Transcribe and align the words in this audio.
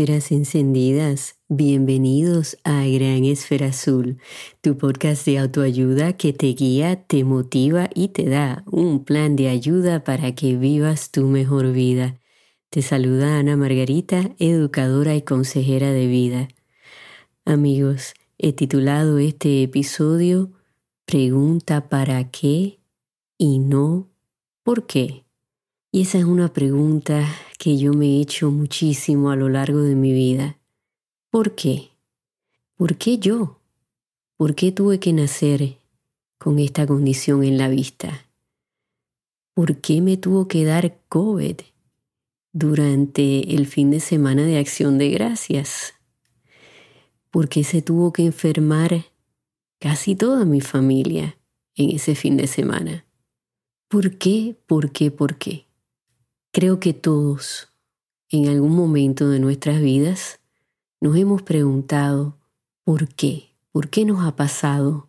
Esferas 0.00 0.32
encendidas, 0.32 1.36
bienvenidos 1.50 2.56
a 2.64 2.86
Gran 2.86 3.26
Esfera 3.26 3.66
Azul, 3.66 4.16
tu 4.62 4.78
podcast 4.78 5.26
de 5.26 5.38
autoayuda 5.38 6.14
que 6.14 6.32
te 6.32 6.46
guía, 6.54 7.04
te 7.04 7.22
motiva 7.22 7.90
y 7.94 8.08
te 8.08 8.24
da 8.24 8.64
un 8.64 9.04
plan 9.04 9.36
de 9.36 9.50
ayuda 9.50 10.02
para 10.02 10.34
que 10.34 10.56
vivas 10.56 11.10
tu 11.10 11.26
mejor 11.26 11.72
vida. 11.72 12.18
Te 12.70 12.80
saluda 12.80 13.38
Ana 13.38 13.58
Margarita, 13.58 14.34
educadora 14.38 15.14
y 15.16 15.20
consejera 15.20 15.92
de 15.92 16.06
vida. 16.06 16.48
Amigos, 17.44 18.14
he 18.38 18.54
titulado 18.54 19.18
este 19.18 19.62
episodio 19.62 20.50
Pregunta 21.04 21.90
para 21.90 22.30
qué 22.30 22.80
y 23.36 23.58
no 23.58 24.08
por 24.62 24.86
qué. 24.86 25.26
Y 25.92 26.02
esa 26.02 26.18
es 26.18 26.24
una 26.24 26.52
pregunta 26.52 27.26
que 27.58 27.76
yo 27.76 27.92
me 27.92 28.06
he 28.06 28.20
hecho 28.20 28.52
muchísimo 28.52 29.30
a 29.30 29.36
lo 29.36 29.48
largo 29.48 29.80
de 29.80 29.96
mi 29.96 30.12
vida. 30.12 30.56
¿Por 31.30 31.56
qué? 31.56 31.90
¿Por 32.76 32.96
qué 32.96 33.18
yo? 33.18 33.58
¿Por 34.36 34.54
qué 34.54 34.70
tuve 34.70 35.00
que 35.00 35.12
nacer 35.12 35.78
con 36.38 36.60
esta 36.60 36.86
condición 36.86 37.42
en 37.42 37.58
la 37.58 37.68
vista? 37.68 38.24
¿Por 39.52 39.78
qué 39.78 40.00
me 40.00 40.16
tuvo 40.16 40.46
que 40.46 40.64
dar 40.64 40.96
COVID 41.08 41.56
durante 42.52 43.54
el 43.56 43.66
fin 43.66 43.90
de 43.90 43.98
semana 43.98 44.44
de 44.44 44.58
acción 44.58 44.96
de 44.96 45.10
gracias? 45.10 45.94
¿Por 47.30 47.48
qué 47.48 47.64
se 47.64 47.82
tuvo 47.82 48.12
que 48.12 48.24
enfermar 48.24 49.06
casi 49.80 50.14
toda 50.14 50.44
mi 50.44 50.60
familia 50.60 51.36
en 51.74 51.90
ese 51.90 52.14
fin 52.14 52.36
de 52.36 52.46
semana? 52.46 53.04
¿Por 53.88 54.18
qué? 54.18 54.56
¿Por 54.66 54.92
qué? 54.92 55.10
¿Por 55.10 55.36
qué? 55.36 55.69
Creo 56.52 56.80
que 56.80 56.92
todos, 56.92 57.68
en 58.28 58.48
algún 58.48 58.74
momento 58.74 59.28
de 59.28 59.38
nuestras 59.38 59.80
vidas, 59.80 60.40
nos 61.00 61.16
hemos 61.16 61.42
preguntado 61.42 62.36
por 62.82 63.06
qué, 63.06 63.54
por 63.70 63.88
qué 63.88 64.04
nos 64.04 64.26
ha 64.26 64.34
pasado 64.34 65.08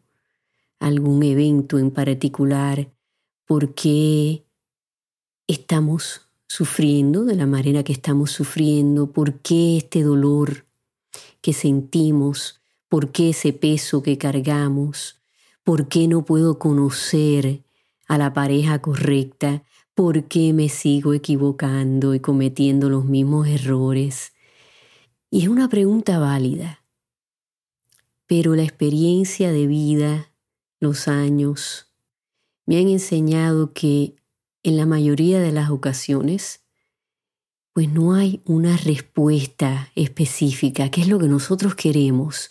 algún 0.80 1.24
evento 1.24 1.80
en 1.80 1.90
particular, 1.90 2.94
por 3.48 3.74
qué 3.74 4.46
estamos 5.48 6.22
sufriendo 6.46 7.26
de 7.26 7.36
la 7.36 7.48
manera 7.48 7.84
que 7.84 7.94
estamos 7.94 8.30
sufriendo, 8.30 9.12
por 9.12 9.40
qué 9.40 9.78
este 9.78 10.04
dolor 10.04 10.68
que 11.42 11.54
sentimos, 11.54 12.62
por 12.88 13.12
qué 13.12 13.32
ese 13.32 13.52
peso 13.52 14.04
que 14.04 14.20
cargamos, 14.20 15.20
por 15.64 15.88
qué 15.88 16.08
no 16.08 16.24
puedo 16.24 16.60
conocer 16.60 17.64
a 18.08 18.20
la 18.20 18.32
pareja 18.32 18.80
correcta, 18.80 19.64
¿Por 20.02 20.24
qué 20.24 20.52
me 20.52 20.68
sigo 20.68 21.14
equivocando 21.14 22.16
y 22.16 22.20
cometiendo 22.20 22.90
los 22.90 23.06
mismos 23.06 23.48
errores? 23.48 24.34
Y 25.30 25.44
es 25.44 25.48
una 25.48 25.70
pregunta 25.70 26.18
válida, 26.18 26.84
pero 28.26 28.56
la 28.56 28.64
experiencia 28.64 29.52
de 29.52 29.68
vida, 29.68 30.34
los 30.80 31.08
años, 31.08 31.94
me 32.66 32.80
han 32.80 32.88
enseñado 32.88 33.74
que 33.74 34.16
en 34.64 34.76
la 34.76 34.88
mayoría 34.88 35.40
de 35.40 35.52
las 35.52 35.70
ocasiones, 35.70 36.64
pues 37.72 37.88
no 37.88 38.16
hay 38.16 38.42
una 38.46 38.78
respuesta 38.78 39.92
específica, 39.94 40.90
que 40.90 41.02
es 41.02 41.10
lo 41.10 41.20
que 41.20 41.28
nosotros 41.28 41.76
queremos. 41.76 42.50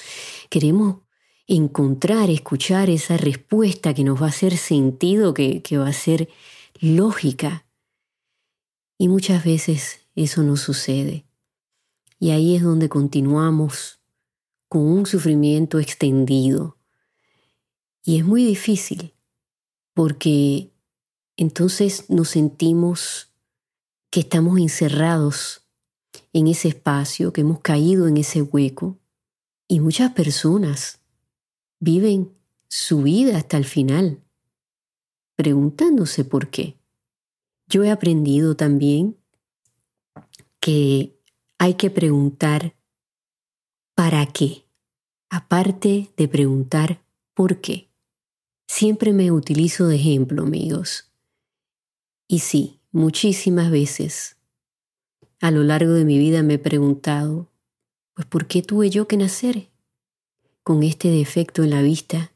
Queremos 0.50 0.99
encontrar, 1.49 2.31
escuchar 2.31 2.91
esa 2.91 3.17
respuesta 3.17 3.93
que 3.93 4.05
nos 4.05 4.22
va 4.22 4.27
a 4.27 4.28
hacer 4.28 4.56
sentido, 4.56 5.34
que, 5.34 5.62
que 5.62 5.78
va 5.78 5.88
a 5.88 5.93
ser 5.93 6.28
lógica. 6.78 7.66
Y 8.98 9.08
muchas 9.08 9.44
veces 9.44 10.00
eso 10.14 10.42
no 10.42 10.56
sucede. 10.56 11.26
Y 12.19 12.31
ahí 12.31 12.56
es 12.56 12.62
donde 12.62 12.88
continuamos 12.88 14.00
con 14.69 14.82
un 14.82 15.06
sufrimiento 15.06 15.78
extendido. 15.78 16.78
Y 18.04 18.19
es 18.19 18.25
muy 18.25 18.44
difícil 18.44 19.14
porque 19.94 20.70
entonces 21.36 22.08
nos 22.10 22.28
sentimos 22.31 23.32
que 24.10 24.20
estamos 24.20 24.58
encerrados 24.58 25.62
en 26.32 26.47
ese 26.47 26.69
espacio, 26.69 27.32
que 27.32 27.41
hemos 27.41 27.60
caído 27.60 28.06
en 28.08 28.16
ese 28.16 28.42
hueco. 28.42 28.98
Y 29.66 29.81
muchas 29.81 30.12
personas 30.12 31.00
viven 31.78 32.32
su 32.69 33.02
vida 33.02 33.37
hasta 33.37 33.56
el 33.56 33.64
final 33.64 34.22
preguntándose 35.41 36.23
por 36.27 36.51
qué. 36.51 36.77
Yo 37.67 37.83
he 37.83 37.91
aprendido 37.91 38.56
también 38.56 39.17
que 40.61 41.19
hay 41.56 41.77
que 41.77 41.89
preguntar 41.89 42.75
para 43.95 44.27
qué, 44.27 44.67
aparte 45.31 46.11
de 46.15 46.29
preguntar 46.29 47.03
por 47.33 47.62
qué. 47.62 47.89
Siempre 48.69 49.15
me 49.15 49.33
utilizo 49.33 49.87
de 49.87 49.97
ejemplo, 49.97 50.43
amigos. 50.43 51.11
Y 52.29 52.41
sí, 52.41 52.79
muchísimas 52.93 53.71
veces 53.71 54.37
a 55.41 55.50
lo 55.50 55.62
largo 55.62 55.93
de 55.93 56.05
mi 56.05 56.19
vida 56.19 56.43
me 56.43 56.55
he 56.55 56.59
preguntado, 56.59 57.50
pues 58.12 58.27
¿por 58.27 58.47
qué 58.47 58.61
tuve 58.61 58.91
yo 58.91 59.09
que 59.09 59.17
nacer 59.17 59.71
con 60.62 60.83
este 60.83 61.09
defecto 61.09 61.65
en 61.65 61.71
la 61.71 61.81
vista 61.81 62.31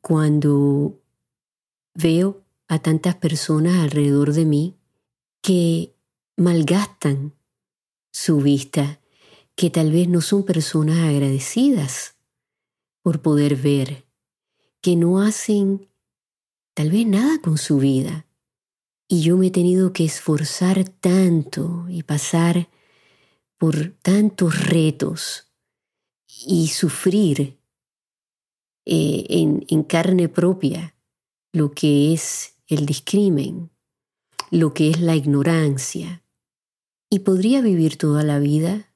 cuando 0.00 0.98
Veo 1.94 2.44
a 2.66 2.80
tantas 2.80 3.14
personas 3.14 3.76
alrededor 3.76 4.32
de 4.32 4.44
mí 4.44 4.76
que 5.40 5.94
malgastan 6.36 7.34
su 8.10 8.38
vista, 8.38 9.00
que 9.54 9.70
tal 9.70 9.92
vez 9.92 10.08
no 10.08 10.20
son 10.20 10.44
personas 10.44 10.98
agradecidas 10.98 12.16
por 13.02 13.22
poder 13.22 13.54
ver, 13.54 14.08
que 14.80 14.96
no 14.96 15.20
hacen 15.20 15.88
tal 16.74 16.90
vez 16.90 17.06
nada 17.06 17.40
con 17.40 17.58
su 17.58 17.78
vida. 17.78 18.26
Y 19.06 19.22
yo 19.22 19.36
me 19.36 19.48
he 19.48 19.50
tenido 19.52 19.92
que 19.92 20.04
esforzar 20.04 20.88
tanto 20.88 21.86
y 21.88 22.02
pasar 22.02 22.70
por 23.56 23.90
tantos 24.02 24.66
retos 24.66 25.52
y 26.26 26.68
sufrir 26.68 27.60
eh, 28.84 29.26
en, 29.28 29.64
en 29.68 29.84
carne 29.84 30.28
propia 30.28 30.93
lo 31.54 31.70
que 31.70 32.12
es 32.12 32.56
el 32.66 32.84
discrimen, 32.84 33.70
lo 34.50 34.74
que 34.74 34.90
es 34.90 35.00
la 35.00 35.14
ignorancia, 35.14 36.24
y 37.08 37.20
podría 37.20 37.60
vivir 37.60 37.96
toda 37.96 38.24
la 38.24 38.40
vida 38.40 38.92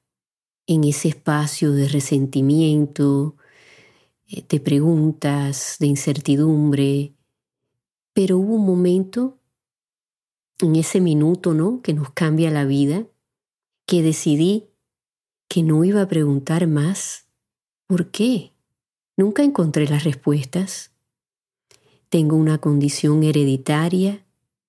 en 0.66 0.82
ese 0.82 1.06
espacio 1.08 1.70
de 1.70 1.86
resentimiento, 1.86 3.36
eh, 4.26 4.44
de 4.48 4.58
preguntas, 4.58 5.76
de 5.78 5.86
incertidumbre, 5.86 7.14
pero 8.12 8.38
hubo 8.38 8.56
un 8.56 8.66
momento, 8.66 9.38
en 10.58 10.74
ese 10.74 11.00
minuto, 11.00 11.54
¿no?, 11.54 11.80
que 11.80 11.94
nos 11.94 12.10
cambia 12.10 12.50
la 12.50 12.64
vida, 12.64 13.06
que 13.86 14.02
decidí 14.02 14.66
que 15.46 15.62
no 15.62 15.84
iba 15.84 16.02
a 16.02 16.08
preguntar 16.08 16.66
más 16.66 17.28
por 17.86 18.10
qué. 18.10 18.52
Nunca 19.16 19.44
encontré 19.44 19.86
las 19.86 20.02
respuestas, 20.02 20.90
tengo 22.08 22.36
una 22.36 22.58
condición 22.58 23.22
hereditaria, 23.22 24.24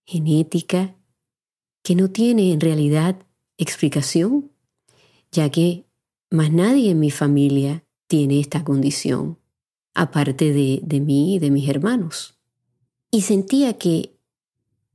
genética, 0.06 0.96
que 1.84 1.96
no 1.96 2.10
tiene 2.10 2.52
en 2.52 2.60
realidad 2.60 3.26
explicación, 3.58 4.52
ya 5.32 5.50
que 5.50 5.86
más 6.30 6.52
nadie 6.52 6.92
en 6.92 7.00
mi 7.00 7.12
familia 7.12 7.84
tiene 8.08 8.40
esta 8.40 8.64
condición, 8.64 9.38
aparte 9.94 10.52
de, 10.52 10.82
de 10.84 11.00
mí 11.00 11.36
y 11.36 11.40
de 11.40 11.52
mis 11.52 11.70
hermanos. 11.70 12.40
Y 13.12 13.22
sentía 13.22 13.78
que 13.78 14.16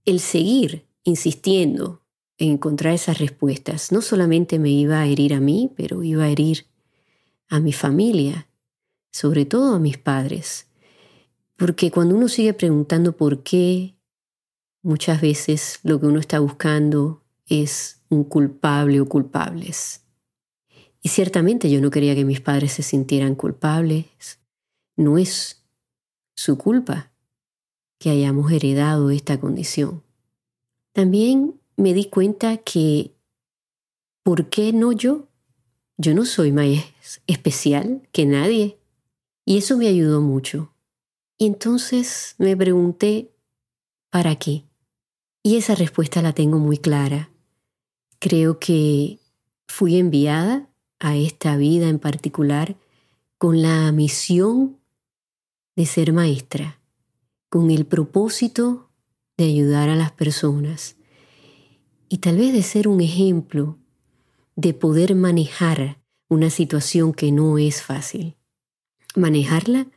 el 0.04 0.20
seguir 0.20 0.86
insistiendo 1.04 2.02
en 2.38 2.52
encontrar 2.52 2.94
esas 2.94 3.18
respuestas 3.18 3.92
no 3.92 4.02
solamente 4.02 4.58
me 4.58 4.70
iba 4.70 5.00
a 5.00 5.06
herir 5.06 5.34
a 5.34 5.40
mí, 5.40 5.72
pero 5.76 6.02
iba 6.02 6.24
a 6.24 6.28
herir 6.28 6.66
a 7.48 7.60
mi 7.60 7.72
familia, 7.72 8.48
sobre 9.12 9.44
todo 9.44 9.74
a 9.74 9.78
mis 9.78 9.98
padres, 9.98 10.66
porque 11.56 11.90
cuando 11.90 12.16
uno 12.16 12.28
sigue 12.28 12.52
preguntando 12.54 13.16
por 13.16 13.42
qué, 13.42 13.96
muchas 14.82 15.20
veces 15.20 15.78
lo 15.82 16.00
que 16.00 16.06
uno 16.06 16.18
está 16.18 16.40
buscando 16.40 17.22
es 17.46 18.02
un 18.08 18.24
culpable 18.24 19.00
o 19.00 19.06
culpables. 19.06 20.04
Y 21.02 21.10
ciertamente 21.10 21.70
yo 21.70 21.80
no 21.80 21.90
quería 21.90 22.14
que 22.14 22.24
mis 22.24 22.40
padres 22.40 22.72
se 22.72 22.82
sintieran 22.82 23.34
culpables. 23.34 24.40
No 24.96 25.18
es 25.18 25.64
su 26.34 26.58
culpa 26.58 27.12
que 27.98 28.10
hayamos 28.10 28.50
heredado 28.50 29.10
esta 29.10 29.38
condición. 29.38 30.02
También 30.92 31.60
me 31.76 31.92
di 31.92 32.06
cuenta 32.06 32.56
que, 32.56 33.14
¿por 34.22 34.48
qué 34.48 34.72
no 34.72 34.92
yo? 34.92 35.28
Yo 35.98 36.14
no 36.14 36.24
soy 36.24 36.52
más 36.52 36.66
especial 37.26 38.08
que 38.10 38.26
nadie. 38.26 38.78
Y 39.44 39.58
eso 39.58 39.76
me 39.76 39.88
ayudó 39.88 40.20
mucho 40.20 40.73
entonces 41.38 42.34
me 42.38 42.56
pregunté, 42.56 43.32
¿para 44.10 44.36
qué? 44.36 44.64
Y 45.42 45.56
esa 45.56 45.74
respuesta 45.74 46.22
la 46.22 46.32
tengo 46.32 46.58
muy 46.58 46.78
clara. 46.78 47.30
Creo 48.18 48.58
que 48.58 49.18
fui 49.66 49.98
enviada 49.98 50.70
a 51.00 51.16
esta 51.16 51.56
vida 51.56 51.88
en 51.88 51.98
particular 51.98 52.76
con 53.38 53.60
la 53.60 53.90
misión 53.92 54.78
de 55.76 55.86
ser 55.86 56.12
maestra, 56.12 56.80
con 57.50 57.70
el 57.70 57.84
propósito 57.84 58.90
de 59.36 59.44
ayudar 59.44 59.88
a 59.88 59.96
las 59.96 60.12
personas 60.12 60.96
y 62.08 62.18
tal 62.18 62.38
vez 62.38 62.52
de 62.52 62.62
ser 62.62 62.88
un 62.88 63.00
ejemplo 63.00 63.78
de 64.56 64.72
poder 64.72 65.14
manejar 65.14 66.00
una 66.28 66.48
situación 66.48 67.12
que 67.12 67.32
no 67.32 67.58
es 67.58 67.82
fácil. 67.82 68.36
Manejarla 69.16 69.88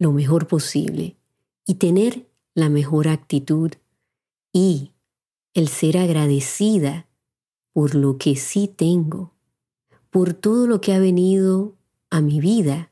lo 0.00 0.12
mejor 0.12 0.48
posible 0.48 1.18
y 1.66 1.74
tener 1.74 2.26
la 2.54 2.70
mejor 2.70 3.06
actitud 3.06 3.70
y 4.50 4.92
el 5.52 5.68
ser 5.68 5.98
agradecida 5.98 7.06
por 7.74 7.94
lo 7.94 8.16
que 8.16 8.34
sí 8.34 8.66
tengo, 8.66 9.34
por 10.08 10.32
todo 10.32 10.66
lo 10.66 10.80
que 10.80 10.94
ha 10.94 10.98
venido 10.98 11.76
a 12.08 12.22
mi 12.22 12.40
vida, 12.40 12.90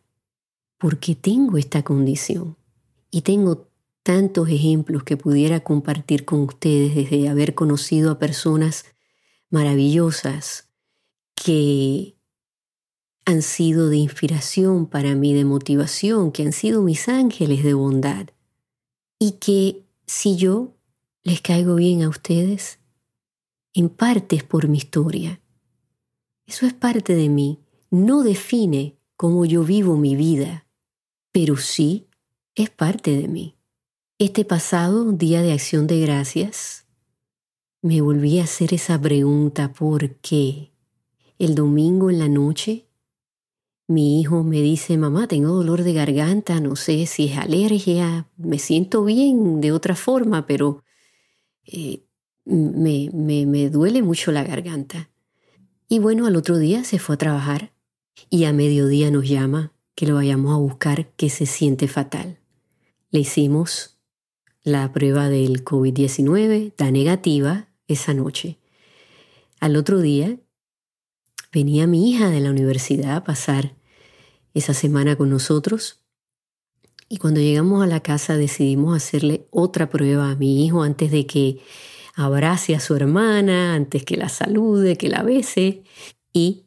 porque 0.77 1.15
tengo 1.15 1.57
esta 1.57 1.83
condición. 1.83 2.57
Y 3.11 3.23
tengo 3.23 3.67
tantos 4.03 4.51
ejemplos 4.51 5.03
que 5.03 5.17
pudiera 5.17 5.61
compartir 5.61 6.27
con 6.27 6.41
ustedes 6.41 6.95
desde 6.95 7.31
haber 7.31 7.55
conocido 7.55 8.11
a 8.11 8.19
personas 8.19 8.85
maravillosas 9.49 10.69
que 11.35 12.18
han 13.29 13.43
sido 13.43 13.91
de 13.91 13.99
inspiración 13.99 14.87
para 14.87 15.15
mí, 15.15 15.35
de 15.35 15.45
motivación, 15.45 16.33
que 16.33 16.45
han 16.45 16.53
sido 16.55 16.81
mis 16.81 17.11
ángeles 17.11 17.63
de 17.63 17.75
bondad. 17.75 18.31
Y 19.19 19.33
que 19.33 19.85
si 20.07 20.37
yo 20.37 20.73
les 21.25 21.43
caigo 21.43 21.75
bien 21.75 22.01
a 22.03 22.09
ustedes, 22.09 22.79
en 23.75 23.91
parte 23.91 24.37
es 24.37 24.45
por 24.45 24.67
mi 24.69 24.79
historia. 24.79 25.43
Eso 26.47 26.65
es 26.65 26.73
parte 26.73 27.15
de 27.15 27.29
mí. 27.29 27.59
No 27.91 28.23
define 28.23 28.97
cómo 29.15 29.45
yo 29.45 29.63
vivo 29.63 29.99
mi 29.99 30.17
vida, 30.17 30.67
pero 31.31 31.59
sí 31.59 32.07
es 32.55 32.71
parte 32.71 33.15
de 33.15 33.29
mí. 33.29 33.57
Este 34.19 34.47
pasado 34.47 35.13
día 35.13 35.43
de 35.43 35.53
acción 35.53 35.87
de 35.87 36.01
gracias, 36.01 36.87
me 37.83 38.01
volví 38.01 38.39
a 38.39 38.45
hacer 38.45 38.73
esa 38.73 38.99
pregunta 38.99 39.75
¿por 39.75 40.15
qué? 40.17 40.73
El 41.39 41.55
domingo 41.55 42.09
en 42.09 42.21
la 42.21 42.29
noche, 42.31 42.88
mi 43.88 44.20
hijo 44.20 44.44
me 44.44 44.61
dice, 44.61 44.99
mamá, 44.99 45.26
tengo 45.29 45.49
dolor 45.49 45.82
de 45.82 45.94
garganta, 45.94 46.61
no 46.61 46.76
sé 46.76 47.06
si 47.06 47.25
es 47.25 47.38
alergia, 47.38 48.29
me 48.37 48.58
siento 48.58 49.02
bien 49.02 49.62
de 49.62 49.73
otra 49.73 49.96
forma, 49.96 50.46
pero 50.46 50.85
eh, 51.64 52.05
me, 52.44 53.08
me, 53.14 53.46
me 53.46 53.70
duele 53.70 54.02
mucho 54.02 54.31
la 54.31 54.44
garganta. 54.44 55.11
Y 55.88 56.00
bueno, 56.00 56.26
al 56.26 56.37
otro 56.37 56.58
día 56.58 56.85
se 56.85 56.99
fue 56.99 57.14
a 57.14 57.19
trabajar 57.19 57.73
y 58.29 58.44
a 58.44 58.52
mediodía 58.52 59.11
nos 59.11 59.26
llama 59.26 59.73
que 59.94 60.06
lo 60.06 60.17
vayamos 60.17 60.52
a 60.52 60.58
buscar, 60.58 61.11
que 61.12 61.31
se 61.31 61.46
siente 61.46 61.88
fatal. 61.88 62.40
Le 63.11 63.20
hicimos 63.20 63.99
la 64.62 64.93
prueba 64.93 65.31
del 65.31 65.64
COVID-19, 65.64 66.75
da 66.76 66.90
negativa 66.90 67.69
esa 67.87 68.12
noche. 68.12 68.58
Al 69.61 69.76
otro 69.76 70.00
día 70.00 70.38
venía 71.50 71.87
mi 71.87 72.11
hija 72.11 72.29
de 72.29 72.40
la 72.40 72.50
universidad 72.50 73.17
a 73.17 73.25
pasar 73.25 73.78
esa 74.59 74.75
semana 74.75 75.17
con 75.17 75.31
nosotros 75.31 76.01
y 77.09 77.17
cuando 77.17 77.41
llegamos 77.41 77.83
a 77.83 77.87
la 77.87 78.01
casa 78.01 78.37
decidimos 78.37 78.97
hacerle 78.97 79.47
otra 79.51 79.89
prueba 79.89 80.31
a 80.31 80.37
mi 80.37 80.65
hijo 80.65 80.83
antes 80.83 81.11
de 81.11 81.27
que 81.27 81.61
abrace 82.15 82.75
a 82.75 82.81
su 82.81 82.95
hermana, 82.97 83.75
antes 83.75 84.05
que 84.05 84.17
la 84.17 84.29
salude, 84.29 84.97
que 84.97 85.09
la 85.09 85.23
bese 85.23 85.85
y 86.35 86.65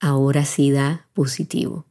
ahora 0.00 0.46
sí 0.46 0.70
da 0.70 1.08
positivo. 1.12 1.84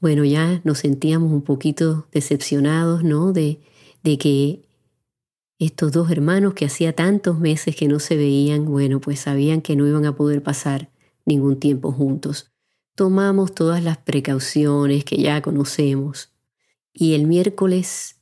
Bueno, 0.00 0.24
ya 0.24 0.60
nos 0.64 0.80
sentíamos 0.80 1.32
un 1.32 1.42
poquito 1.42 2.08
decepcionados, 2.12 3.04
¿no? 3.04 3.32
De, 3.32 3.60
de 4.02 4.18
que 4.18 4.68
estos 5.58 5.92
dos 5.92 6.10
hermanos 6.10 6.54
que 6.54 6.66
hacía 6.66 6.92
tantos 6.92 7.38
meses 7.38 7.74
que 7.74 7.88
no 7.88 8.00
se 8.00 8.16
veían, 8.16 8.66
bueno, 8.66 9.00
pues 9.00 9.20
sabían 9.20 9.62
que 9.62 9.76
no 9.76 9.86
iban 9.86 10.04
a 10.04 10.16
poder 10.16 10.42
pasar 10.42 10.90
ningún 11.24 11.58
tiempo 11.58 11.92
juntos. 11.92 12.51
Tomamos 12.94 13.54
todas 13.54 13.82
las 13.82 13.98
precauciones 13.98 15.04
que 15.04 15.16
ya 15.16 15.40
conocemos 15.40 16.32
y 16.92 17.14
el 17.14 17.26
miércoles, 17.26 18.16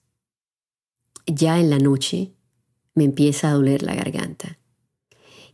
ya 1.27 1.59
en 1.59 1.71
la 1.71 1.79
noche, 1.79 2.35
me 2.95 3.05
empieza 3.05 3.51
a 3.51 3.55
doler 3.55 3.83
la 3.83 3.95
garganta. 3.95 4.59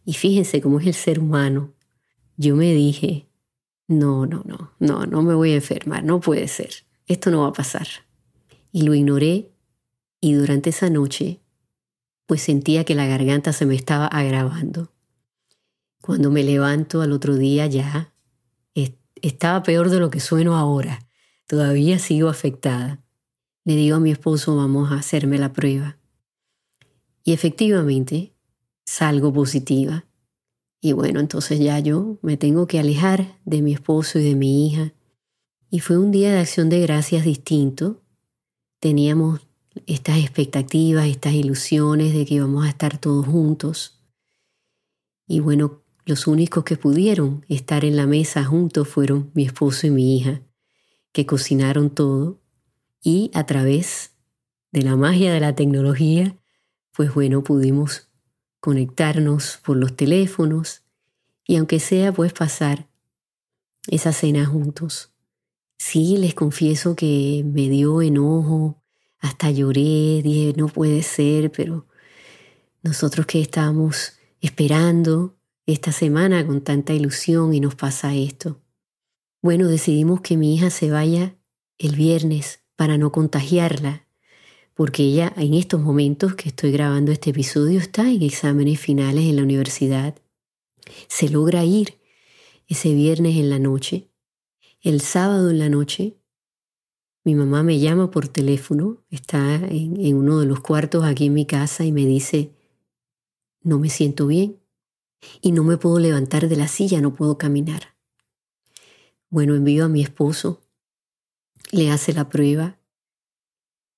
Y 0.05 0.15
fíjense 0.15 0.61
cómo 0.61 0.81
es 0.81 0.87
el 0.87 0.95
ser 0.95 1.19
humano. 1.19 1.75
Yo 2.37 2.57
me 2.57 2.75
dije, 2.75 3.29
no, 3.89 4.27
no, 4.27 4.43
no, 4.45 4.75
no, 4.79 5.07
no 5.07 5.23
me 5.23 5.35
voy 5.35 5.53
a 5.53 5.57
enfermar, 5.57 6.05
no 6.05 6.21
puede 6.21 6.49
ser, 6.49 6.71
esto 7.07 7.31
no 7.31 7.43
va 7.43 7.49
a 7.49 7.53
pasar. 7.53 7.87
Y 8.71 8.83
lo 8.83 8.95
ignoré 8.95 9.51
y 10.21 10.35
durante 10.35 10.71
esa 10.71 10.91
noche, 10.91 11.41
pues 12.27 12.43
sentía 12.43 12.85
que 12.85 12.95
la 12.95 13.07
garganta 13.07 13.53
se 13.53 13.65
me 13.65 13.75
estaba 13.75 14.07
agravando. 14.07 14.93
Cuando 16.03 16.31
me 16.31 16.43
levanto 16.43 17.01
al 17.01 17.13
otro 17.13 17.37
día 17.37 17.67
ya 17.67 18.13
estaba 19.23 19.63
peor 19.63 19.91
de 19.91 20.01
lo 20.01 20.11
que 20.11 20.21
sueno 20.21 20.57
ahora. 20.57 21.07
Todavía 21.47 21.99
sigo 21.99 22.29
afectada. 22.29 23.03
Le 23.65 23.77
digo 23.77 23.97
a 23.97 24.01
mi 24.01 24.11
esposo, 24.11 24.57
vamos 24.57 24.93
a 24.93 24.97
hacerme 24.97 25.39
la 25.39 25.53
prueba. 25.53 25.99
Y 27.25 27.33
efectivamente, 27.33 28.33
salgo 28.85 29.33
positiva. 29.33 30.05
Y 30.81 30.93
bueno, 30.93 31.21
entonces 31.21 31.59
ya 31.59 31.79
yo 31.81 32.19
me 32.23 32.37
tengo 32.37 32.67
que 32.67 32.79
alejar 32.79 33.39
de 33.45 33.63
mi 33.63 33.75
esposo 33.75 34.19
y 34.19 34.25
de 34.25 34.37
mi 34.37 34.67
hija. 34.67 34.93
Y 35.71 35.81
fue 35.81 35.99
un 35.99 36.13
día 36.13 36.33
de 36.33 36.39
acción 36.39 36.69
de 36.69 36.81
gracias 36.81 37.25
distinto. 37.25 38.03
Teníamos 38.79 39.41
estas 39.87 40.19
expectativas, 40.19 41.07
estas 41.07 41.33
ilusiones 41.33 42.15
de 42.15 42.25
que 42.25 42.35
íbamos 42.35 42.65
a 42.65 42.69
estar 42.69 42.99
todos 42.99 43.27
juntos. 43.27 44.01
Y 45.27 45.41
bueno, 45.41 45.83
los 46.07 46.29
únicos 46.29 46.63
que 46.63 46.77
pudieron 46.77 47.45
estar 47.49 47.85
en 47.85 47.97
la 47.97 48.07
mesa 48.07 48.45
juntos 48.45 48.89
fueron 48.89 49.33
mi 49.35 49.45
esposo 49.45 49.89
y 49.89 49.91
mi 49.91 50.17
hija, 50.17 50.41
que 51.13 51.27
cocinaron 51.27 51.91
todo 51.91 52.41
y 53.03 53.33
a 53.35 53.45
través 53.45 54.13
de 54.71 54.83
la 54.83 54.95
magia 54.95 55.33
de 55.33 55.41
la 55.41 55.57
tecnología, 55.57 56.37
pues 56.93 57.13
bueno, 57.13 57.43
pudimos 57.43 58.09
conectarnos 58.61 59.59
por 59.65 59.77
los 59.77 59.97
teléfonos 59.97 60.85
y 61.45 61.57
aunque 61.57 61.81
sea 61.81 62.13
pues 62.13 62.33
pasar 62.33 62.89
esa 63.89 64.13
cena 64.13 64.47
juntos. 64.47 65.13
Sí, 65.77 66.17
les 66.19 66.35
confieso 66.35 66.95
que 66.95 67.43
me 67.45 67.69
dio 67.69 68.01
enojo, 68.01 68.81
hasta 69.19 69.51
lloré, 69.51 70.23
dije, 70.23 70.55
no 70.57 70.69
puede 70.69 71.03
ser, 71.03 71.51
pero 71.51 71.87
nosotros 72.83 73.27
que 73.27 73.41
estábamos 73.41 74.13
esperando 74.41 75.36
esta 75.67 75.91
semana 75.91 76.47
con 76.47 76.61
tanta 76.61 76.95
ilusión 76.95 77.53
y 77.53 77.61
nos 77.61 77.75
pasa 77.75 78.15
esto. 78.15 78.61
Bueno, 79.43 79.67
decidimos 79.67 80.21
que 80.21 80.37
mi 80.37 80.55
hija 80.55 80.71
se 80.71 80.91
vaya 80.91 81.37
el 81.79 81.97
viernes 81.97 82.61
para 82.77 82.99
no 82.99 83.11
contagiarla, 83.11 84.07
porque 84.75 85.03
ella 85.03 85.33
en 85.37 85.55
estos 85.55 85.81
momentos 85.81 86.35
que 86.37 86.51
estoy 86.51 86.71
grabando 86.71 87.11
este 87.11 87.31
episodio 87.31 87.81
está 87.81 88.09
en 88.09 88.23
exámenes 88.23 88.79
finales 88.79 89.25
en 89.25 89.37
la 89.37 89.43
universidad. 89.43 90.15
Se 91.09 91.29
logra 91.29 91.65
ir 91.65 91.99
ese 92.69 92.95
viernes 92.95 93.37
en 93.37 93.51
la 93.51 93.59
noche. 93.59 94.09
El 94.81 95.01
sábado 95.01 95.51
en 95.51 95.59
la 95.59 95.69
noche, 95.69 96.17
mi 97.25 97.35
mamá 97.35 97.65
me 97.65 97.81
llama 97.81 98.13
por 98.13 98.29
teléfono, 98.29 99.05
está 99.11 99.57
en, 99.57 100.01
en 100.01 100.17
uno 100.17 100.39
de 100.39 100.47
los 100.47 100.61
cuartos 100.61 101.05
aquí 101.05 101.27
en 101.27 101.35
mi 101.35 101.45
casa 101.45 101.85
y 101.85 101.91
me 101.91 102.07
dice, 102.07 102.53
no 103.63 103.81
me 103.81 103.91
siento 103.91 104.29
bien 104.29 104.61
y 105.41 105.53
no 105.53 105.65
me 105.65 105.77
puedo 105.77 105.99
levantar 105.99 106.49
de 106.49 106.57
la 106.57 106.69
silla, 106.69 107.01
no 107.01 107.15
puedo 107.15 107.39
caminar. 107.39 107.95
Bueno, 109.29 109.55
envío 109.55 109.85
a 109.85 109.89
mi 109.89 110.03
esposo 110.03 110.63
le 111.73 111.91
hace 111.91 112.13
la 112.13 112.29
prueba 112.29 112.79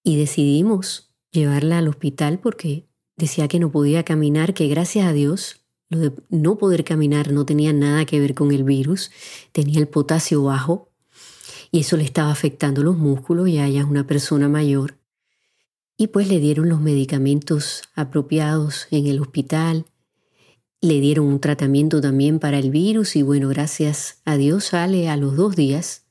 y 0.02 0.16
decidimos 0.16 1.10
llevarla 1.30 1.78
al 1.78 1.88
hospital 1.88 2.38
porque 2.40 2.88
decía 3.16 3.48
que 3.48 3.58
no 3.58 3.70
podía 3.70 4.04
caminar, 4.04 4.54
que 4.54 4.68
gracias 4.68 5.06
a 5.06 5.12
Dios 5.12 5.60
lo 5.90 5.98
de 5.98 6.12
no 6.28 6.58
poder 6.58 6.84
caminar 6.84 7.32
no 7.32 7.46
tenía 7.46 7.72
nada 7.72 8.04
que 8.04 8.20
ver 8.20 8.34
con 8.34 8.52
el 8.52 8.64
virus, 8.64 9.10
tenía 9.52 9.80
el 9.80 9.88
potasio 9.88 10.42
bajo 10.42 10.90
y 11.70 11.80
eso 11.80 11.96
le 11.96 12.04
estaba 12.04 12.30
afectando 12.30 12.82
los 12.82 12.96
músculos, 12.96 13.50
ya 13.50 13.66
ella 13.66 13.80
es 13.80 13.86
una 13.86 14.06
persona 14.06 14.48
mayor. 14.48 14.98
Y 15.96 16.08
pues 16.08 16.28
le 16.28 16.38
dieron 16.38 16.68
los 16.68 16.80
medicamentos 16.80 17.82
apropiados 17.94 18.86
en 18.90 19.06
el 19.06 19.20
hospital, 19.20 19.86
le 20.80 21.00
dieron 21.00 21.26
un 21.26 21.40
tratamiento 21.40 22.00
también 22.00 22.38
para 22.38 22.58
el 22.58 22.70
virus 22.70 23.16
y 23.16 23.22
bueno, 23.22 23.48
gracias 23.48 24.20
a 24.24 24.36
Dios 24.36 24.66
sale 24.66 25.08
a 25.08 25.16
los 25.16 25.36
dos 25.36 25.56
días 25.56 26.06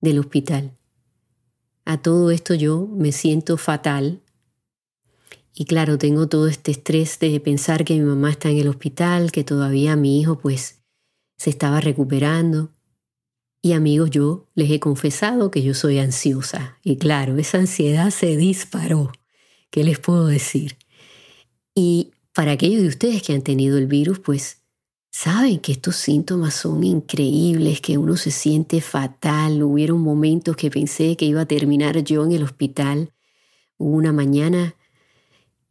del 0.00 0.18
hospital. 0.18 0.76
A 1.84 2.02
todo 2.02 2.30
esto 2.30 2.54
yo 2.54 2.86
me 2.86 3.12
siento 3.12 3.56
fatal 3.56 4.22
y 5.58 5.64
claro, 5.64 5.96
tengo 5.96 6.28
todo 6.28 6.48
este 6.48 6.70
estrés 6.70 7.18
de 7.18 7.40
pensar 7.40 7.86
que 7.86 7.94
mi 7.94 8.02
mamá 8.02 8.30
está 8.30 8.50
en 8.50 8.58
el 8.58 8.68
hospital, 8.68 9.32
que 9.32 9.42
todavía 9.42 9.96
mi 9.96 10.20
hijo 10.20 10.38
pues 10.38 10.82
se 11.38 11.48
estaba 11.48 11.80
recuperando. 11.80 12.72
Y 13.62 13.72
amigos, 13.72 14.10
yo 14.10 14.50
les 14.54 14.70
he 14.70 14.80
confesado 14.80 15.50
que 15.50 15.62
yo 15.62 15.72
soy 15.72 15.98
ansiosa. 15.98 16.78
Y 16.84 16.98
claro, 16.98 17.38
esa 17.38 17.56
ansiedad 17.56 18.10
se 18.10 18.36
disparó. 18.36 19.12
¿Qué 19.70 19.82
les 19.82 19.98
puedo 19.98 20.26
decir? 20.26 20.76
Y 21.74 22.12
para 22.36 22.52
aquellos 22.52 22.82
de 22.82 22.88
ustedes 22.88 23.22
que 23.22 23.32
han 23.32 23.40
tenido 23.40 23.78
el 23.78 23.86
virus, 23.86 24.18
pues 24.18 24.58
saben 25.10 25.58
que 25.58 25.72
estos 25.72 25.96
síntomas 25.96 26.52
son 26.52 26.84
increíbles, 26.84 27.80
que 27.80 27.96
uno 27.96 28.18
se 28.18 28.30
siente 28.30 28.82
fatal. 28.82 29.62
Hubieron 29.62 30.02
momentos 30.02 30.54
que 30.54 30.70
pensé 30.70 31.16
que 31.16 31.24
iba 31.24 31.40
a 31.40 31.46
terminar 31.46 32.04
yo 32.04 32.26
en 32.26 32.32
el 32.32 32.42
hospital. 32.42 33.14
Hubo 33.78 33.96
una 33.96 34.12
mañana 34.12 34.74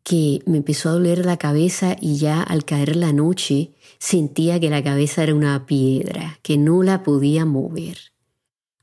que 0.02 0.40
me 0.48 0.58
empezó 0.58 0.90
a 0.90 0.94
doler 0.94 1.24
la 1.24 1.38
cabeza 1.38 1.98
y 2.02 2.18
ya 2.18 2.42
al 2.42 2.66
caer 2.66 2.96
la 2.96 3.14
noche 3.14 3.74
sentía 4.00 4.60
que 4.60 4.72
la 4.72 4.84
cabeza 4.84 5.22
era 5.22 5.36
una 5.36 5.68
piedra, 5.68 6.40
que 6.42 6.58
no 6.58 6.82
la 6.82 7.04
podía 7.04 7.46
mover. 7.46 8.00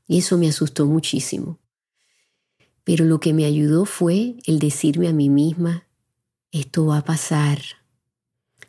Y 0.07 0.19
eso 0.19 0.37
me 0.37 0.47
asustó 0.47 0.85
muchísimo. 0.85 1.59
Pero 2.85 3.03
lo 3.03 3.19
que 3.19 3.33
me 3.33 3.43
ayudó 3.43 3.83
fue 3.83 4.37
el 4.45 4.59
decirme 4.59 5.09
a 5.09 5.13
mí 5.13 5.27
misma, 5.27 5.85
esto 6.53 6.85
va 6.85 6.99
a 6.99 7.03
pasar, 7.03 7.59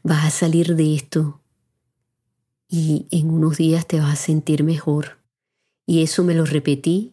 vas 0.02 0.24
a 0.24 0.30
salir 0.30 0.74
de 0.74 0.94
esto 0.94 1.42
y 2.66 3.06
en 3.10 3.30
unos 3.30 3.58
días 3.58 3.86
te 3.86 4.00
vas 4.00 4.14
a 4.14 4.16
sentir 4.16 4.64
mejor. 4.64 5.18
Y 5.86 6.02
eso 6.02 6.24
me 6.24 6.34
lo 6.34 6.46
repetí 6.46 7.12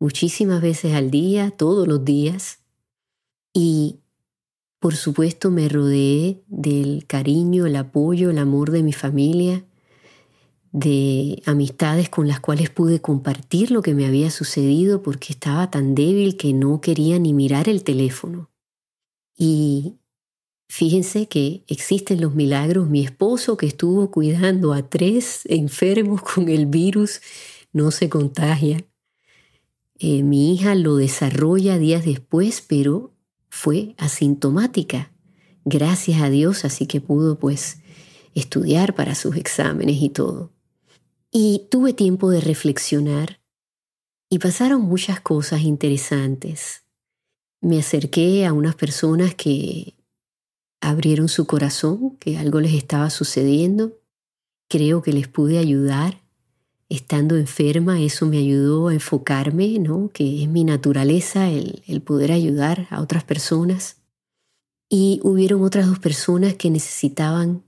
muchísimas 0.00 0.62
veces 0.62 0.94
al 0.94 1.10
día, 1.10 1.50
todos 1.50 1.86
los 1.86 2.02
días. 2.02 2.60
Y 3.52 4.00
por 4.80 4.96
supuesto 4.96 5.50
me 5.50 5.68
rodeé 5.68 6.42
del 6.46 7.06
cariño, 7.06 7.66
el 7.66 7.76
apoyo, 7.76 8.30
el 8.30 8.38
amor 8.38 8.70
de 8.70 8.82
mi 8.82 8.94
familia, 8.94 9.66
de 10.72 11.42
amistades 11.44 12.08
con 12.08 12.26
las 12.26 12.40
cuales 12.40 12.70
pude 12.70 13.02
compartir 13.02 13.70
lo 13.70 13.82
que 13.82 13.92
me 13.92 14.06
había 14.06 14.30
sucedido 14.30 15.02
porque 15.02 15.34
estaba 15.34 15.70
tan 15.70 15.94
débil 15.94 16.38
que 16.38 16.54
no 16.54 16.80
quería 16.80 17.18
ni 17.18 17.34
mirar 17.34 17.68
el 17.68 17.84
teléfono. 17.84 18.50
Y 19.36 19.96
fíjense 20.68 21.28
que 21.28 21.64
existen 21.68 22.20
los 22.20 22.34
milagros. 22.34 22.88
Mi 22.88 23.04
esposo 23.04 23.56
que 23.56 23.66
estuvo 23.66 24.10
cuidando 24.10 24.72
a 24.72 24.88
tres 24.88 25.42
enfermos 25.46 26.22
con 26.34 26.48
el 26.48 26.66
virus 26.66 27.20
no 27.72 27.90
se 27.90 28.08
contagia. 28.08 28.84
Eh, 29.98 30.22
mi 30.22 30.54
hija 30.54 30.74
lo 30.74 30.96
desarrolla 30.96 31.78
días 31.78 32.04
después, 32.04 32.62
pero 32.66 33.14
fue 33.48 33.94
asintomática, 33.96 35.12
gracias 35.64 36.20
a 36.20 36.28
Dios, 36.28 36.66
así 36.66 36.86
que 36.86 37.00
pudo 37.00 37.38
pues 37.38 37.78
estudiar 38.34 38.94
para 38.94 39.14
sus 39.14 39.36
exámenes 39.36 40.02
y 40.02 40.10
todo. 40.10 40.52
Y 41.30 41.66
tuve 41.70 41.94
tiempo 41.94 42.30
de 42.30 42.40
reflexionar 42.40 43.40
y 44.28 44.38
pasaron 44.38 44.82
muchas 44.82 45.20
cosas 45.20 45.62
interesantes. 45.62 46.84
Me 47.60 47.78
acerqué 47.78 48.44
a 48.44 48.52
unas 48.52 48.74
personas 48.74 49.34
que 49.34 49.95
abrieron 50.80 51.28
su 51.28 51.46
corazón, 51.46 52.16
que 52.18 52.38
algo 52.38 52.60
les 52.60 52.74
estaba 52.74 53.10
sucediendo. 53.10 53.98
Creo 54.68 55.02
que 55.02 55.12
les 55.12 55.28
pude 55.28 55.58
ayudar. 55.58 56.22
Estando 56.88 57.36
enferma, 57.36 58.00
eso 58.00 58.26
me 58.26 58.38
ayudó 58.38 58.88
a 58.88 58.94
enfocarme, 58.94 59.78
¿no? 59.80 60.10
Que 60.12 60.42
es 60.42 60.48
mi 60.48 60.62
naturaleza 60.62 61.50
el, 61.50 61.82
el 61.88 62.00
poder 62.00 62.30
ayudar 62.30 62.86
a 62.90 63.00
otras 63.00 63.24
personas. 63.24 63.96
Y 64.88 65.20
hubieron 65.24 65.62
otras 65.62 65.88
dos 65.88 65.98
personas 65.98 66.54
que 66.54 66.70
necesitaban 66.70 67.64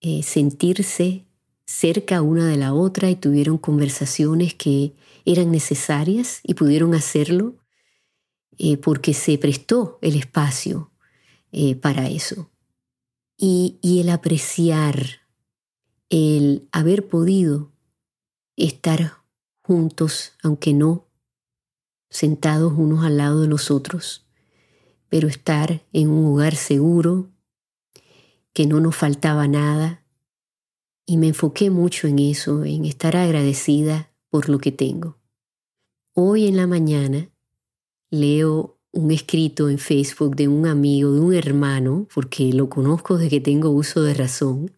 eh, 0.00 0.22
sentirse 0.22 1.26
cerca 1.66 2.22
una 2.22 2.46
de 2.46 2.56
la 2.56 2.72
otra 2.72 3.10
y 3.10 3.16
tuvieron 3.16 3.58
conversaciones 3.58 4.54
que 4.54 4.94
eran 5.24 5.50
necesarias 5.50 6.40
y 6.42 6.54
pudieron 6.54 6.94
hacerlo 6.94 7.56
eh, 8.58 8.76
porque 8.76 9.12
se 9.12 9.38
prestó 9.38 9.98
el 10.02 10.16
espacio 10.16 10.89
eh, 11.52 11.74
para 11.76 12.08
eso. 12.08 12.50
Y, 13.36 13.78
y 13.82 14.00
el 14.00 14.10
apreciar, 14.10 15.22
el 16.08 16.68
haber 16.72 17.08
podido 17.08 17.72
estar 18.56 19.22
juntos, 19.62 20.32
aunque 20.42 20.74
no 20.74 21.06
sentados 22.10 22.72
unos 22.76 23.04
al 23.04 23.16
lado 23.16 23.42
de 23.42 23.48
los 23.48 23.70
otros, 23.70 24.26
pero 25.08 25.28
estar 25.28 25.86
en 25.92 26.08
un 26.08 26.24
lugar 26.24 26.56
seguro, 26.56 27.30
que 28.52 28.66
no 28.66 28.80
nos 28.80 28.96
faltaba 28.96 29.46
nada, 29.46 30.04
y 31.06 31.16
me 31.16 31.28
enfoqué 31.28 31.70
mucho 31.70 32.06
en 32.06 32.18
eso, 32.18 32.64
en 32.64 32.84
estar 32.84 33.16
agradecida 33.16 34.12
por 34.28 34.48
lo 34.48 34.58
que 34.58 34.72
tengo. 34.72 35.18
Hoy 36.14 36.46
en 36.46 36.56
la 36.56 36.66
mañana 36.66 37.30
leo 38.10 38.79
un 38.92 39.10
escrito 39.10 39.68
en 39.68 39.78
Facebook 39.78 40.36
de 40.36 40.48
un 40.48 40.66
amigo, 40.66 41.12
de 41.12 41.20
un 41.20 41.34
hermano, 41.34 42.08
porque 42.12 42.52
lo 42.52 42.68
conozco 42.68 43.16
desde 43.16 43.30
que 43.30 43.40
tengo 43.40 43.70
uso 43.70 44.02
de 44.02 44.14
razón, 44.14 44.72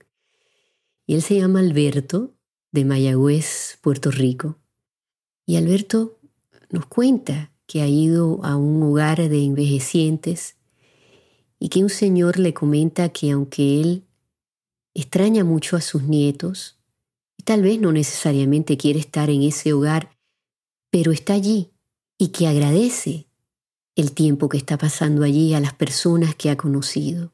y 1.07 1.15
él 1.15 1.23
se 1.23 1.39
llama 1.39 1.61
Alberto, 1.61 2.35
de 2.73 2.85
Mayagüez, 2.85 3.79
Puerto 3.83 4.11
Rico. 4.11 4.59
Y 5.47 5.57
Alberto 5.57 6.19
nos 6.71 6.87
cuenta 6.87 7.53
que 7.67 7.83
ha 7.83 7.89
ido 7.89 8.45
a 8.45 8.57
un 8.57 8.83
hogar 8.83 9.29
de 9.29 9.45
envejecientes 9.45 10.57
y 11.59 11.69
que 11.69 11.83
un 11.83 11.91
señor 11.91 12.39
le 12.39 12.55
comenta 12.55 13.11
que 13.11 13.31
aunque 13.31 13.81
él 13.81 14.05
extraña 14.95 15.45
mucho 15.45 15.77
a 15.77 15.81
sus 15.81 16.03
nietos 16.03 16.79
y 17.37 17.45
tal 17.45 17.63
vez 17.63 17.81
no 17.81 17.93
necesariamente 17.93 18.77
quiere 18.77 19.01
estar 19.01 19.31
en 19.31 19.43
ese 19.43 19.73
hogar, 19.73 20.17
pero 20.91 21.13
está 21.13 21.35
allí 21.35 21.73
y 22.19 22.29
que 22.29 22.47
agradece 22.47 23.27
el 23.97 24.13
tiempo 24.13 24.49
que 24.49 24.57
está 24.57 24.79
pasando 24.79 25.23
allí 25.23 25.55
a 25.55 25.61
las 25.61 25.75
personas 25.75 26.35
que 26.35 26.51
ha 26.51 26.57
conocido. 26.57 27.33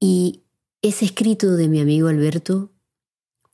Y 0.00 0.42
ese 0.82 1.04
escrito 1.04 1.56
de 1.56 1.68
mi 1.68 1.80
amigo 1.80 2.08
Alberto 2.08 2.70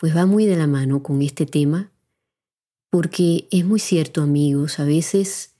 pues 0.00 0.16
va 0.16 0.24
muy 0.24 0.46
de 0.46 0.56
la 0.56 0.66
mano 0.66 1.02
con 1.02 1.20
este 1.20 1.44
tema, 1.44 1.92
porque 2.88 3.46
es 3.50 3.66
muy 3.66 3.78
cierto 3.78 4.22
amigos, 4.22 4.80
a 4.80 4.84
veces 4.84 5.52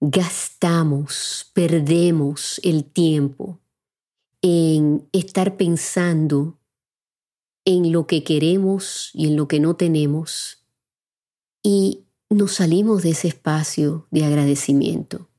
gastamos, 0.00 1.50
perdemos 1.54 2.60
el 2.62 2.84
tiempo 2.84 3.58
en 4.42 5.08
estar 5.12 5.56
pensando 5.56 6.58
en 7.64 7.90
lo 7.90 8.06
que 8.06 8.22
queremos 8.22 9.10
y 9.14 9.28
en 9.28 9.36
lo 9.36 9.48
que 9.48 9.60
no 9.60 9.76
tenemos 9.76 10.66
y 11.62 12.04
nos 12.28 12.52
salimos 12.56 13.02
de 13.02 13.10
ese 13.10 13.28
espacio 13.28 14.06
de 14.10 14.24
agradecimiento. 14.24 15.29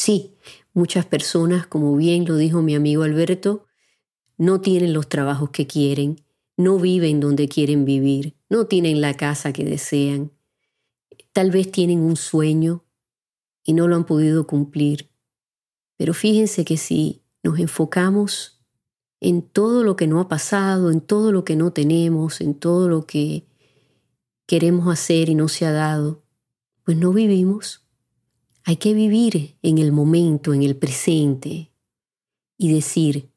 Sí, 0.00 0.36
muchas 0.74 1.06
personas, 1.06 1.66
como 1.66 1.96
bien 1.96 2.24
lo 2.24 2.36
dijo 2.36 2.62
mi 2.62 2.76
amigo 2.76 3.02
Alberto, 3.02 3.66
no 4.36 4.60
tienen 4.60 4.92
los 4.92 5.08
trabajos 5.08 5.50
que 5.50 5.66
quieren, 5.66 6.24
no 6.56 6.78
viven 6.78 7.18
donde 7.18 7.48
quieren 7.48 7.84
vivir, 7.84 8.36
no 8.48 8.66
tienen 8.66 9.00
la 9.00 9.14
casa 9.14 9.52
que 9.52 9.64
desean, 9.64 10.30
tal 11.32 11.50
vez 11.50 11.72
tienen 11.72 11.98
un 11.98 12.14
sueño 12.14 12.84
y 13.64 13.72
no 13.72 13.88
lo 13.88 13.96
han 13.96 14.04
podido 14.04 14.46
cumplir. 14.46 15.10
Pero 15.96 16.14
fíjense 16.14 16.64
que 16.64 16.76
si 16.76 17.24
nos 17.42 17.58
enfocamos 17.58 18.62
en 19.18 19.42
todo 19.42 19.82
lo 19.82 19.96
que 19.96 20.06
no 20.06 20.20
ha 20.20 20.28
pasado, 20.28 20.92
en 20.92 21.00
todo 21.00 21.32
lo 21.32 21.44
que 21.44 21.56
no 21.56 21.72
tenemos, 21.72 22.40
en 22.40 22.54
todo 22.54 22.88
lo 22.88 23.04
que 23.04 23.48
queremos 24.46 24.86
hacer 24.86 25.28
y 25.28 25.34
no 25.34 25.48
se 25.48 25.66
ha 25.66 25.72
dado, 25.72 26.22
pues 26.84 26.96
no 26.96 27.12
vivimos. 27.12 27.87
Hay 28.68 28.76
que 28.76 28.92
vivir 28.92 29.56
en 29.62 29.78
el 29.78 29.92
momento, 29.92 30.52
en 30.52 30.62
el 30.62 30.76
presente, 30.76 31.72
y 32.58 32.70
decir, 32.70 33.32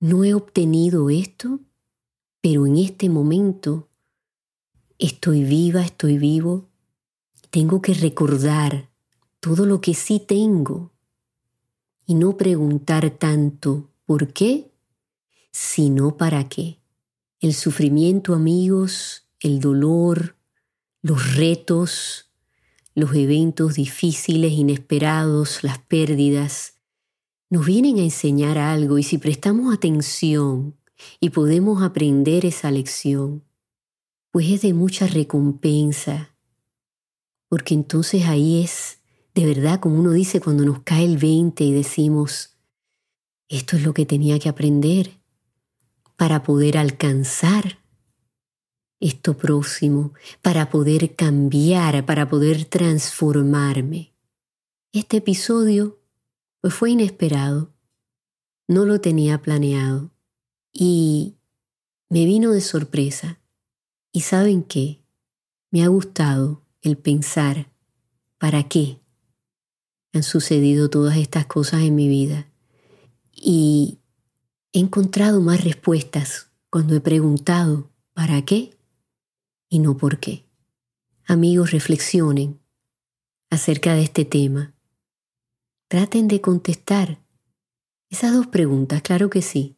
no 0.00 0.24
he 0.24 0.34
obtenido 0.34 1.10
esto, 1.10 1.60
pero 2.40 2.66
en 2.66 2.76
este 2.76 3.08
momento 3.08 3.88
estoy 4.98 5.44
viva, 5.44 5.82
estoy 5.82 6.18
vivo, 6.18 6.68
tengo 7.50 7.80
que 7.80 7.94
recordar 7.94 8.90
todo 9.38 9.64
lo 9.64 9.80
que 9.80 9.94
sí 9.94 10.18
tengo 10.18 10.90
y 12.04 12.16
no 12.16 12.36
preguntar 12.36 13.10
tanto 13.10 13.92
por 14.06 14.32
qué, 14.32 14.72
sino 15.52 16.16
para 16.16 16.48
qué. 16.48 16.80
El 17.38 17.54
sufrimiento, 17.54 18.34
amigos, 18.34 19.28
el 19.38 19.60
dolor, 19.60 20.36
los 21.00 21.36
retos, 21.36 22.27
los 22.98 23.14
eventos 23.14 23.74
difíciles, 23.74 24.52
inesperados, 24.52 25.62
las 25.62 25.78
pérdidas, 25.78 26.74
nos 27.50 27.64
vienen 27.64 27.98
a 27.98 28.02
enseñar 28.02 28.58
algo 28.58 28.98
y 28.98 29.02
si 29.02 29.18
prestamos 29.18 29.72
atención 29.72 30.76
y 31.20 31.30
podemos 31.30 31.82
aprender 31.82 32.44
esa 32.44 32.70
lección, 32.70 33.44
pues 34.30 34.50
es 34.50 34.62
de 34.62 34.74
mucha 34.74 35.06
recompensa, 35.06 36.34
porque 37.48 37.74
entonces 37.74 38.26
ahí 38.26 38.62
es 38.62 38.98
de 39.34 39.46
verdad 39.46 39.78
como 39.78 39.98
uno 39.98 40.10
dice 40.10 40.40
cuando 40.40 40.64
nos 40.64 40.82
cae 40.82 41.04
el 41.04 41.16
20 41.16 41.62
y 41.62 41.72
decimos, 41.72 42.58
esto 43.48 43.76
es 43.76 43.84
lo 43.84 43.94
que 43.94 44.04
tenía 44.04 44.38
que 44.40 44.48
aprender 44.48 45.20
para 46.16 46.42
poder 46.42 46.76
alcanzar 46.76 47.78
esto 49.00 49.36
próximo, 49.36 50.12
para 50.42 50.70
poder 50.70 51.14
cambiar, 51.14 52.04
para 52.04 52.28
poder 52.28 52.64
transformarme. 52.64 54.12
Este 54.92 55.18
episodio 55.18 56.00
pues, 56.60 56.74
fue 56.74 56.90
inesperado, 56.90 57.72
no 58.66 58.84
lo 58.84 59.00
tenía 59.00 59.40
planeado 59.40 60.10
y 60.72 61.36
me 62.08 62.24
vino 62.24 62.52
de 62.52 62.60
sorpresa. 62.60 63.40
¿Y 64.12 64.22
saben 64.22 64.62
qué? 64.62 65.02
Me 65.70 65.84
ha 65.84 65.88
gustado 65.88 66.62
el 66.80 66.96
pensar, 66.96 67.70
¿para 68.38 68.68
qué 68.68 68.98
han 70.12 70.22
sucedido 70.22 70.88
todas 70.88 71.16
estas 71.16 71.46
cosas 71.46 71.82
en 71.82 71.94
mi 71.94 72.08
vida? 72.08 72.50
Y 73.32 73.98
he 74.72 74.80
encontrado 74.80 75.40
más 75.40 75.62
respuestas 75.62 76.50
cuando 76.70 76.96
he 76.96 77.00
preguntado, 77.00 77.90
¿para 78.14 78.42
qué? 78.44 78.77
Y 79.68 79.78
no 79.80 79.96
por 79.96 80.18
qué. 80.18 80.44
Amigos, 81.26 81.72
reflexionen 81.72 82.60
acerca 83.50 83.94
de 83.94 84.02
este 84.02 84.24
tema. 84.24 84.74
Traten 85.88 86.28
de 86.28 86.40
contestar 86.40 87.18
esas 88.10 88.32
dos 88.32 88.46
preguntas, 88.46 89.02
claro 89.02 89.28
que 89.28 89.42
sí. 89.42 89.76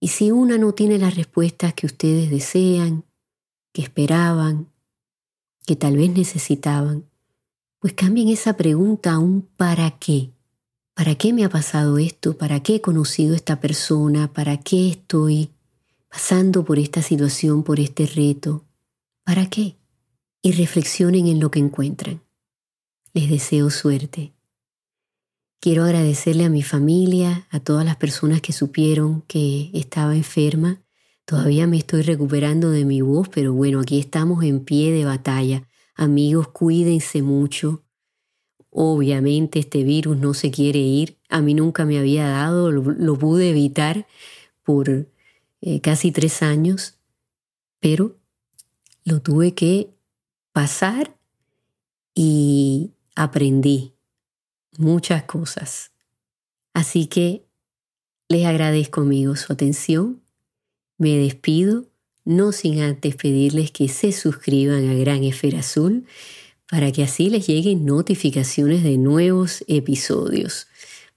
Y 0.00 0.08
si 0.08 0.30
una 0.30 0.58
no 0.58 0.72
tiene 0.72 0.98
las 0.98 1.16
respuestas 1.16 1.74
que 1.74 1.86
ustedes 1.86 2.30
desean, 2.30 3.04
que 3.72 3.82
esperaban, 3.82 4.68
que 5.66 5.76
tal 5.76 5.96
vez 5.96 6.10
necesitaban, 6.10 7.04
pues 7.78 7.92
cambien 7.94 8.28
esa 8.28 8.56
pregunta 8.56 9.12
a 9.12 9.18
un 9.18 9.42
¿para 9.42 9.98
qué? 9.98 10.30
¿Para 10.94 11.14
qué 11.14 11.32
me 11.32 11.44
ha 11.44 11.48
pasado 11.48 11.98
esto? 11.98 12.36
¿Para 12.36 12.62
qué 12.62 12.76
he 12.76 12.80
conocido 12.80 13.34
a 13.34 13.36
esta 13.36 13.60
persona? 13.60 14.32
¿Para 14.32 14.58
qué 14.58 14.88
estoy 14.88 15.50
pasando 16.08 16.64
por 16.64 16.78
esta 16.78 17.02
situación, 17.02 17.62
por 17.62 17.80
este 17.80 18.06
reto? 18.06 18.64
¿Para 19.24 19.48
qué? 19.48 19.76
Y 20.42 20.52
reflexionen 20.52 21.26
en 21.26 21.40
lo 21.40 21.50
que 21.50 21.60
encuentran. 21.60 22.22
Les 23.12 23.30
deseo 23.30 23.70
suerte. 23.70 24.32
Quiero 25.60 25.84
agradecerle 25.84 26.44
a 26.44 26.50
mi 26.50 26.62
familia, 26.62 27.46
a 27.50 27.60
todas 27.60 27.84
las 27.84 27.96
personas 27.96 28.40
que 28.40 28.52
supieron 28.52 29.22
que 29.22 29.70
estaba 29.74 30.16
enferma 30.16 30.82
Todavía 31.24 31.66
me 31.66 31.78
estoy 31.78 32.02
recuperando 32.02 32.70
de 32.70 32.84
mi 32.84 33.00
voz, 33.00 33.28
pero 33.28 33.52
bueno, 33.52 33.80
aquí 33.80 33.98
estamos 33.98 34.42
en 34.44 34.64
pie 34.64 34.92
de 34.92 35.04
batalla. 35.04 35.68
Amigos, 35.94 36.48
cuídense 36.48 37.22
mucho. 37.22 37.84
Obviamente 38.70 39.60
este 39.60 39.84
virus 39.84 40.16
no 40.16 40.34
se 40.34 40.50
quiere 40.50 40.80
ir. 40.80 41.18
A 41.28 41.40
mí 41.40 41.54
nunca 41.54 41.84
me 41.84 41.98
había 41.98 42.28
dado, 42.28 42.70
lo, 42.70 43.18
pude 43.18 43.50
evitar 43.50 44.06
por 44.64 45.08
eh, 45.60 45.80
casi 45.80 46.10
tres 46.10 46.42
años, 46.42 46.98
pero 47.78 48.18
lo 49.04 49.20
tuve 49.20 49.54
que 49.54 49.90
pasar 50.52 51.16
y 52.14 52.92
aprendí 53.14 53.94
muchas 54.78 55.24
cosas. 55.24 55.92
Así 56.74 57.06
que 57.06 57.44
les 58.28 58.46
agradezco, 58.46 59.02
amigos, 59.02 59.40
su 59.40 59.52
atención 59.52 60.22
me 60.98 61.16
despido, 61.18 61.86
no 62.24 62.52
sin 62.52 62.80
antes 62.80 63.16
pedirles 63.16 63.72
que 63.72 63.88
se 63.88 64.12
suscriban 64.12 64.88
a 64.88 64.94
Gran 64.94 65.24
Esfera 65.24 65.58
Azul 65.58 66.06
para 66.70 66.92
que 66.92 67.02
así 67.02 67.28
les 67.28 67.46
lleguen 67.46 67.84
notificaciones 67.84 68.82
de 68.82 68.96
nuevos 68.96 69.64
episodios. 69.66 70.68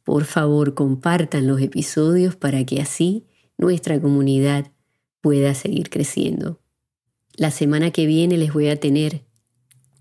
Por 0.04 0.26
favor, 0.26 0.74
compartan 0.74 1.48
los 1.48 1.62
episodios 1.62 2.36
para 2.36 2.66
que 2.66 2.82
así 2.82 3.26
nuestra 3.58 4.02
comunidad 4.02 4.72
pueda 5.22 5.54
seguir 5.54 5.90
creciendo. 5.90 6.60
La 7.38 7.52
semana 7.52 7.92
que 7.92 8.06
viene 8.06 8.38
les 8.38 8.54
voy 8.54 8.70
a 8.70 8.80
tener 8.80 9.26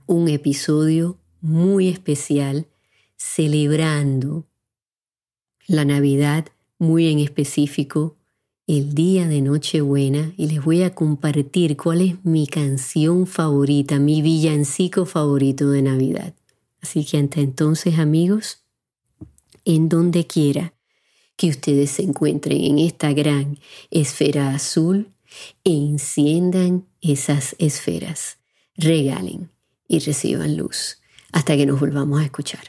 un 0.06 0.28
episodio 0.28 1.18
muy 1.40 1.88
especial 1.88 2.68
celebrando 3.16 4.46
la 5.66 5.84
Navidad, 5.84 6.46
muy 6.78 7.08
en 7.08 7.18
específico 7.18 8.16
el 8.68 8.94
día 8.94 9.26
de 9.26 9.40
Nochebuena 9.40 10.32
y 10.36 10.46
les 10.46 10.64
voy 10.64 10.82
a 10.82 10.94
compartir 10.94 11.76
cuál 11.76 12.02
es 12.02 12.24
mi 12.24 12.46
canción 12.46 13.26
favorita, 13.26 13.98
mi 13.98 14.22
villancico 14.22 15.04
favorito 15.04 15.70
de 15.70 15.82
Navidad. 15.82 16.34
Así 16.80 17.04
que 17.04 17.18
hasta 17.18 17.40
entonces 17.40 17.98
amigos, 17.98 18.62
en 19.64 19.88
donde 19.88 20.28
quiera 20.28 20.74
que 21.34 21.48
ustedes 21.48 21.90
se 21.90 22.04
encuentren 22.04 22.62
en 22.62 22.78
esta 22.78 23.12
gran 23.12 23.58
esfera 23.90 24.54
azul, 24.54 25.10
enciendan 25.64 26.86
esas 27.12 27.54
esferas, 27.58 28.38
regalen 28.76 29.50
y 29.86 29.98
reciban 29.98 30.56
luz 30.56 31.00
hasta 31.32 31.56
que 31.56 31.66
nos 31.66 31.80
volvamos 31.80 32.20
a 32.20 32.24
escuchar. 32.24 32.64